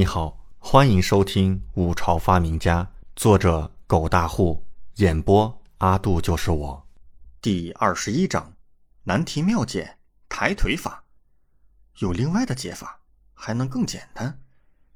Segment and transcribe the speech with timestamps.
[0.00, 2.82] 你好，欢迎收听《五朝发明家》，
[3.16, 6.88] 作者狗大户，演播阿杜就是我。
[7.42, 8.50] 第二十一章：
[9.04, 11.04] 难题妙解，抬腿法。
[11.98, 12.98] 有另外的解法，
[13.34, 14.40] 还能更简单。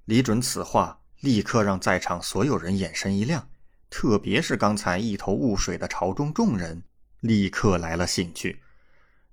[0.06, 3.46] 李准此话立刻让在场所有人眼神一亮，
[3.90, 6.82] 特别是刚才一头雾水的朝中众人，
[7.20, 8.62] 立刻来了兴趣。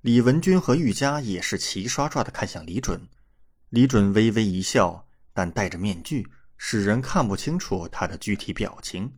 [0.01, 3.07] 李文君和玉佳也是齐刷刷的看向李准。
[3.69, 5.07] 李准微微一笑。
[5.33, 6.27] 但戴着面具，
[6.57, 9.17] 使人看不清楚他的具体表情。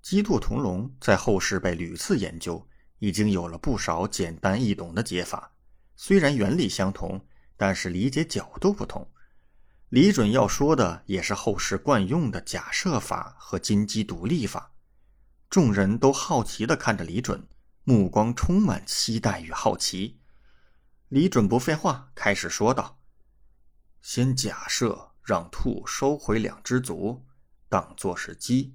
[0.00, 2.68] 鸡兔同笼在后世被屡次研究，
[2.98, 5.52] 已经有了不少简单易懂的解法。
[5.94, 7.24] 虽然原理相同，
[7.56, 9.08] 但是理解角度不同。
[9.90, 14.72] 李准要说的也是后世惯用的假设法和金鸡独立法。
[15.50, 17.46] 众人都好奇地看着李准，
[17.84, 20.18] 目光充满期待与好奇。
[21.08, 22.98] 李准不废话，开始说道
[24.00, 27.24] ：“先假设。”让兔收回两只足，
[27.68, 28.74] 当作是鸡，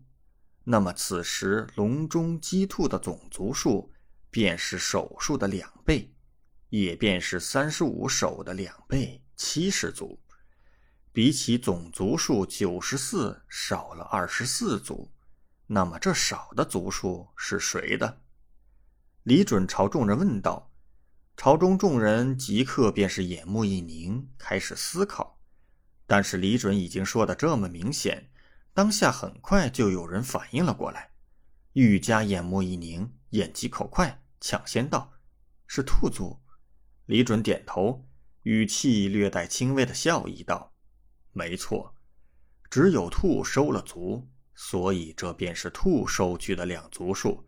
[0.63, 3.91] 那么此时笼中鸡兔的总足数
[4.29, 6.13] 便是手数的两倍，
[6.69, 10.19] 也便是三十五手的两倍，七十足。
[11.11, 15.11] 比起总足数九十四少了二十四足，
[15.65, 18.21] 那么这少的足数是谁的？
[19.23, 20.71] 李准朝众人问道。
[21.35, 25.36] 朝中众人即刻便是眼目一凝，开始思考。
[26.07, 28.31] 但是李准已经说的这么明显，
[28.73, 31.11] 当下很快就有人反应了过来。
[31.73, 35.11] 玉家眼目一凝，眼疾口快，抢先道
[35.67, 36.39] ：“是兔族。”
[37.05, 38.07] 李准点头，
[38.43, 40.73] 语气略带轻微的笑意道
[41.33, 41.93] ：“没错，
[42.69, 47.45] 只有兔收了足，所以这便是兔收去的两足数。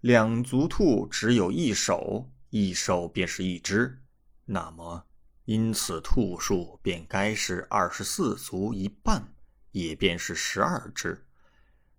[0.00, 4.00] 两足兔只有一手，一手便是一只，
[4.44, 5.06] 那么。”
[5.44, 9.34] 因此，兔数便该是二十四足一半，
[9.72, 11.26] 也便是十二只。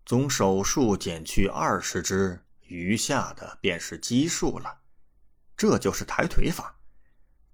[0.05, 4.79] 总手数减去二十只，余下的便是奇数了。
[5.57, 6.79] 这就是抬腿法。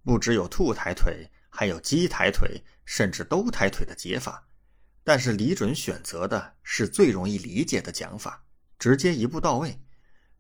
[0.04, 4.48] 不只有兔抬腿，还有鸡抬腿，甚至都抬腿的解法。
[5.04, 8.46] 但是李准选择的是最容易理解的讲法，
[8.78, 9.80] 直接一步到位。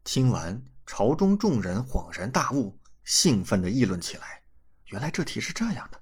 [0.04, 4.44] 听完，朝中众人恍然大悟，兴奋地议论起来。
[4.88, 6.02] 原来这题是这样的，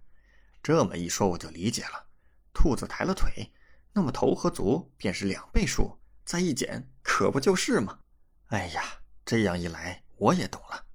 [0.62, 2.08] 这么一说我就理解了。
[2.54, 3.52] 兔子抬了腿，
[3.94, 8.00] 那么头和足便是两倍数，再一减，可不就是吗？
[8.48, 8.84] 哎呀，
[9.26, 10.86] 这样一来我也懂了，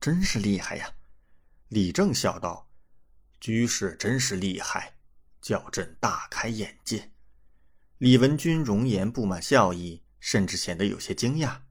[0.00, 0.94] 真是厉害呀！
[1.68, 2.70] 李正笑道
[3.40, 4.94] ：“居士真是厉害，
[5.40, 7.10] 叫朕大开眼界。”
[7.98, 11.62] 李文君容颜布满笑意，甚至显得有些惊讶。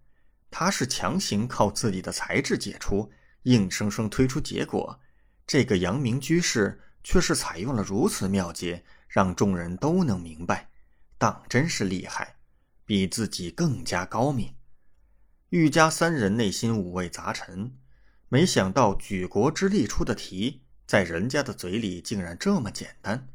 [0.50, 3.12] 他是强行靠自己的才智解出，
[3.44, 5.00] 硬生生推出结果。
[5.46, 10.70] 这个阳明居士却是采用了如此妙解，让众人都能明白，
[11.18, 12.36] 当真是厉害，
[12.86, 14.56] 比自己更加高明。
[15.50, 17.76] 玉家三人内心五味杂陈，
[18.30, 23.28] 没想到举国之力出的题，在人家的嘴里竟然这么简单，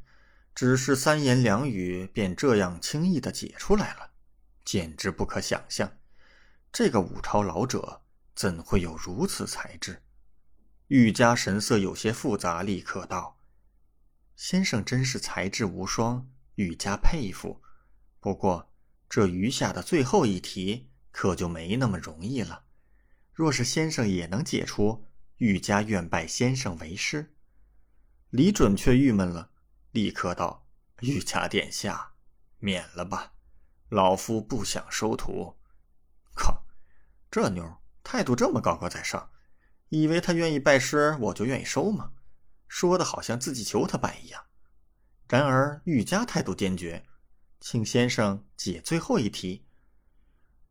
[0.54, 4.12] 只是三言两语便这样轻易的解出来了，
[4.64, 5.92] 简直不可想象。
[6.72, 8.00] 这个五朝老者
[8.34, 10.02] 怎会有如此才智？
[10.88, 13.36] 玉家神色有些复杂，立刻道
[14.36, 17.60] ：“先生真是才智无双，玉家佩服。
[18.20, 18.70] 不过
[19.08, 22.64] 这余下的最后一题可就没那么容易了。
[23.32, 25.04] 若是先生也能解出，
[25.38, 27.34] 玉家愿拜先生为师。”
[28.30, 29.50] 李准却郁闷了，
[29.90, 30.68] 立刻道
[31.02, 32.12] ：“玉家殿下，
[32.58, 33.32] 免了吧，
[33.88, 35.56] 老夫不想收徒。”
[36.32, 36.64] 靠，
[37.28, 39.32] 这妞态度这么高高在上。
[39.88, 42.12] 以为他愿意拜师，我就愿意收吗？
[42.68, 44.42] 说的好像自己求他拜一样。
[45.28, 47.04] 然而玉家态度坚决，
[47.60, 49.64] 请先生解最后一题。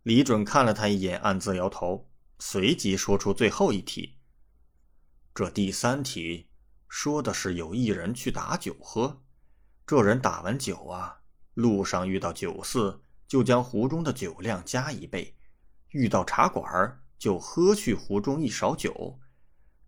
[0.03, 2.09] 李准看了他一眼，暗自摇头，
[2.39, 4.17] 随即说出最后一题。
[5.33, 6.49] 这第三题
[6.87, 9.23] 说的是有一人去打酒喝，
[9.87, 11.21] 这人打完酒啊，
[11.53, 15.33] 路上遇到酒肆，就将壶中的酒量加一倍；
[15.89, 17.04] 遇到茶馆儿。
[17.17, 19.19] 就喝去壶中一勺酒，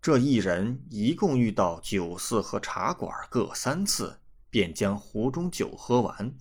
[0.00, 4.20] 这一人一共遇到酒肆和茶馆各三次，
[4.50, 6.36] 便将壶中酒喝完。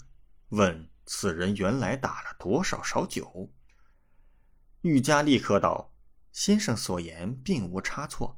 [0.49, 3.51] 问此人原来打了多少勺酒？
[4.81, 5.93] 玉家立刻道
[6.31, 8.37] ：“先生所言并无差错。”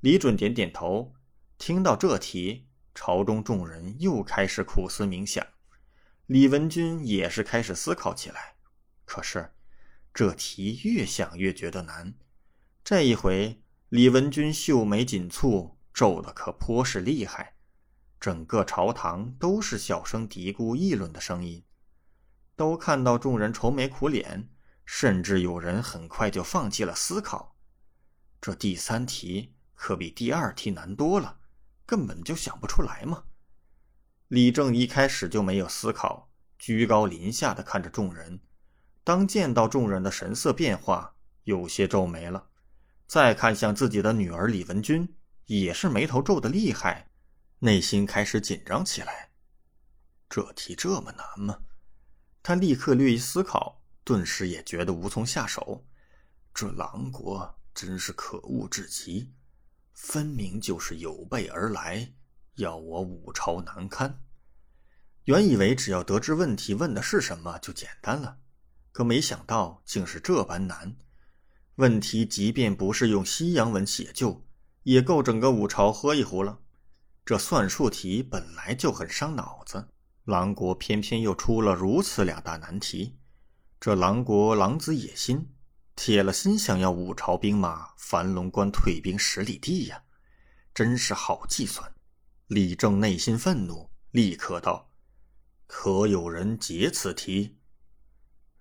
[0.00, 1.14] 李准点点头。
[1.58, 5.46] 听到这题，朝中众人又开始苦思冥想，
[6.26, 8.56] 李文君也是开始思考起来。
[9.04, 9.53] 可是。
[10.14, 12.14] 这题越想越觉得难，
[12.84, 17.56] 这一回李文君秀眉紧蹙，皱的可颇是厉害。
[18.20, 21.64] 整个朝堂都是小声嘀咕议论的声音。
[22.54, 24.48] 都看到众人愁眉苦脸，
[24.84, 27.56] 甚至有人很快就放弃了思考。
[28.40, 31.40] 这第三题可比第二题难多了，
[31.84, 33.24] 根本就想不出来嘛。
[34.28, 38.38] 李正一开始就没有思考，居高临下的看着众人。
[39.04, 41.14] 当见到众人的神色变化，
[41.44, 42.48] 有些皱眉了。
[43.06, 45.14] 再看向自己的女儿李文君，
[45.44, 47.10] 也是眉头皱得厉害，
[47.58, 49.30] 内心开始紧张起来。
[50.28, 51.58] 这题这么难吗？
[52.42, 55.86] 他立刻略一思考，顿时也觉得无从下手。
[56.54, 59.30] 这狼国真是可恶至极，
[59.92, 62.14] 分明就是有备而来，
[62.54, 64.18] 要我五朝难堪。
[65.24, 68.38] 原以为只要得知问题问的是什么就简单了，
[68.94, 70.96] 可没想到竟是这般难。
[71.74, 74.46] 问题即便不是用西洋文写就，
[74.84, 76.60] 也够整个五朝喝一壶了。
[77.24, 79.88] 这算术题本来就很伤脑子。
[80.26, 83.16] 狼国偏偏又出了如此两大难题，
[83.80, 85.48] 这狼国狼子野心，
[85.96, 90.04] 铁了心想要五朝兵马樊龙关退兵十里地呀，
[90.72, 91.92] 真是好计算。
[92.46, 94.92] 李正内心愤怒，立刻道
[95.66, 97.56] ：“可有人解此题？”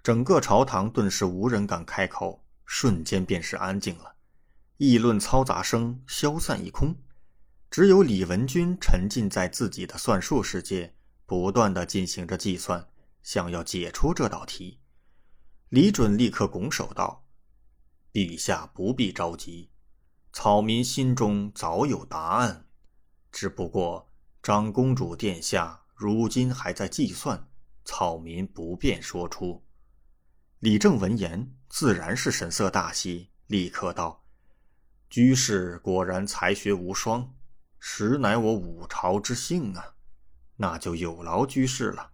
[0.03, 4.15] 整个朝堂顿时无人敢开口，瞬间便是安静了，
[4.75, 6.93] 议论嘈杂声消散一空，
[7.71, 10.93] 只有李文君沉浸在自己的算术世界。
[11.25, 12.85] 不断的进行着计算，
[13.23, 14.81] 想要解出这道题。
[15.69, 17.25] 李准立刻拱手道
[18.11, 19.71] ：“陛下不必着急，
[20.33, 22.67] 草民心中早有答案，
[23.31, 24.11] 只不过
[24.43, 27.47] 长公主殿下如今还在计算，
[27.85, 29.63] 草民不便说出。”
[30.63, 34.23] 李正闻言自然是神色大喜，立刻道
[35.11, 37.33] ：“居士果然才学无双，
[37.81, 39.95] 实乃我五朝之幸啊！”
[40.55, 42.11] 那就有劳居士了。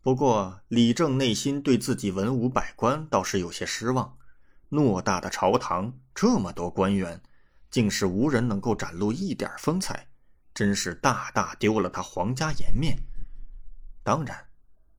[0.00, 4.16] 不过李正内心对自己文武百官倒是有些失望。
[4.70, 7.20] 偌大的朝堂，这么多官员，
[7.70, 10.08] 竟是无人能够展露一点风采，
[10.54, 12.98] 真是大大丢了他皇家颜面。
[14.02, 14.47] 当然，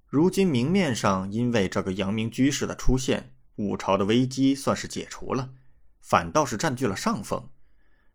[0.09, 5.53] 如今明面上因为这个阳明居士的出现，五朝的危机算是解除了，
[6.01, 7.47] 反倒是占据了上风。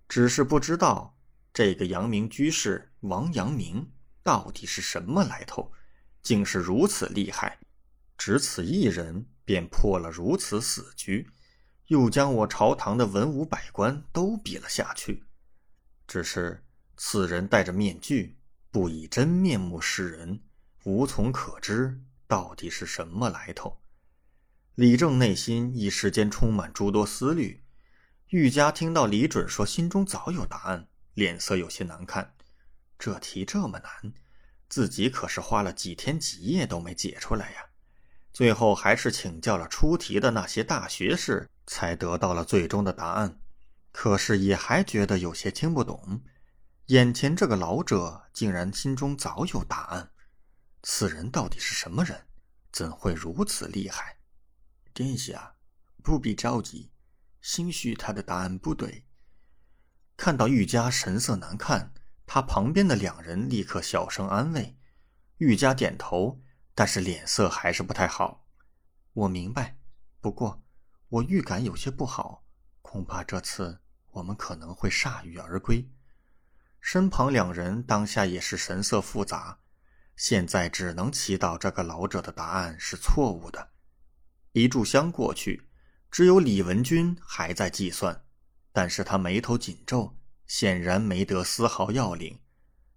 [0.08, 1.17] 只是不知道
[1.52, 3.91] 这个阳明居士王阳明。
[4.25, 5.70] 到底是什么来头？
[6.23, 7.58] 竟是如此厉害，
[8.17, 11.29] 只此一人便破了如此死局，
[11.88, 15.25] 又将我朝堂的文武百官都比了下去。
[16.08, 16.64] 只是
[16.97, 18.38] 此人戴着面具，
[18.70, 20.40] 不以真面目示人，
[20.85, 23.81] 无从可知到底是什么来头。
[24.75, 27.63] 李正内心一时间充满诸多思虑。
[28.29, 32.35] 玉家听到李准说心中早有答案，脸色有些难看。
[32.99, 34.13] 这题这么难，
[34.69, 37.67] 自己可是花了几天几夜都没解出来呀！
[38.33, 43.39] 最后还是请教了出题的那些大学士，才得到了最终的答案。
[43.93, 46.23] 可是也还觉得有些听不懂。
[46.87, 50.11] 眼前这个老者竟然心中早有答案，
[50.87, 52.27] 此人到底是什么人？
[52.71, 54.19] 怎会如此厉害？
[54.93, 55.57] 殿下
[56.03, 56.93] 不必着急，
[57.41, 59.07] 兴许他的答案不对。
[60.17, 61.93] 看到玉家神色难看。
[62.27, 64.79] 他旁边的两人立刻小声安慰，
[65.37, 66.41] 玉家点头，
[66.75, 68.47] 但是脸色还是不太好。
[69.12, 69.79] 我明白，
[70.23, 70.64] 不过
[71.11, 72.43] 我预感有些不好，
[72.81, 75.91] 恐怕这次我们可能会铩羽而归。
[76.81, 79.61] 身旁两人当下也是神色复杂，
[80.16, 83.71] 现在只能祈祷这个老者的答案是错误的。
[84.52, 85.68] 一炷香过去，
[86.11, 88.25] 只有李文君还在计算，
[88.73, 90.16] 但是他眉头紧皱。
[90.47, 92.38] 显然没得丝毫要领。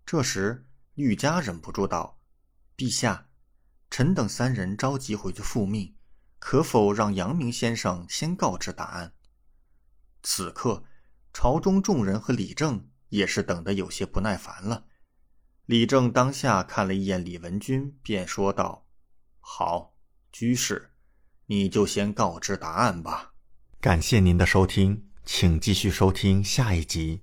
[0.05, 2.19] 这时，玉家忍不住道
[2.75, 3.29] ：“陛下，
[3.89, 5.95] 臣等三人着急回去复命，
[6.39, 9.13] 可否让阳明先生先告知答案？”
[10.21, 10.83] 此刻，
[11.33, 14.85] 朝中众人和李正也是等得有些不耐烦了。
[15.67, 18.87] 李正当下看了一眼李文君，便说道
[19.41, 19.93] ：“好，
[20.31, 20.91] 居士，
[21.47, 23.33] 你就先告知答案吧。”
[23.81, 27.21] 感谢您的收听，请继续收听下一集。